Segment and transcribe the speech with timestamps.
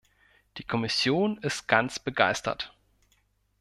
[0.57, 2.73] Die Kommission ist ganz begeistert.